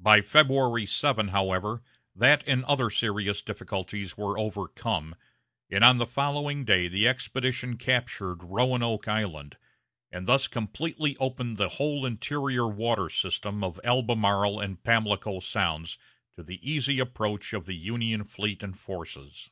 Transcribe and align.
By 0.00 0.22
February 0.22 0.86
7, 0.86 1.28
however, 1.28 1.82
that 2.16 2.42
and 2.46 2.64
other 2.64 2.88
serious 2.88 3.42
difficulties 3.42 4.16
were 4.16 4.38
overcome, 4.38 5.14
and 5.70 5.84
on 5.84 5.98
the 5.98 6.06
following 6.06 6.64
day 6.64 6.88
the 6.88 7.06
expedition 7.06 7.76
captured 7.76 8.42
Roanoke 8.44 9.06
Island, 9.08 9.58
and 10.10 10.26
thus 10.26 10.48
completely 10.48 11.18
opened 11.20 11.58
the 11.58 11.68
whole 11.68 12.06
interior 12.06 12.66
water 12.66 13.10
system 13.10 13.62
of 13.62 13.78
Albemarle 13.84 14.58
and 14.58 14.82
Pamlico 14.82 15.38
sounds 15.40 15.98
to 16.36 16.42
the 16.42 16.64
easy 16.66 16.98
approach 16.98 17.52
of 17.52 17.66
the 17.66 17.74
Union 17.76 18.24
fleet 18.24 18.62
and 18.62 18.78
forces. 18.80 19.50